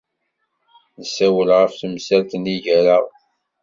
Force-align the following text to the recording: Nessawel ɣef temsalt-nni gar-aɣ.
Nessawel 0.99 1.49
ɣef 1.59 1.73
temsalt-nni 1.75 2.55
gar-aɣ. 2.63 3.05